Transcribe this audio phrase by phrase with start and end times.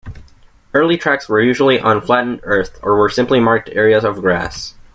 [0.73, 4.73] Early tracks were usually on flattened earth or were simply marked areas of grass.